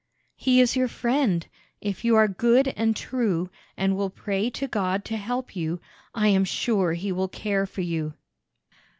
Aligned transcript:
"He 0.35 0.61
is 0.61 0.75
your 0.75 0.87
friend. 0.87 1.45
If 1.79 2.03
you 2.03 2.15
are 2.15 2.27
good 2.27 2.69
and 2.69 2.95
true, 2.95 3.51
and 3.77 3.95
will 3.95 4.09
pray 4.09 4.49
to 4.49 4.67
God 4.67 5.05
to 5.05 5.15
help 5.15 5.55
you, 5.55 5.79
I 6.15 6.27
am 6.29 6.43
sure 6.43 6.93
he 6.93 7.11
will 7.11 7.27
care 7.27 7.67
for 7.67 7.81
you." 7.81 8.15